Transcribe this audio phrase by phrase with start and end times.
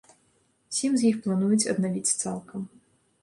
[0.77, 2.61] Сем з іх плануюць аднавіць цалкам.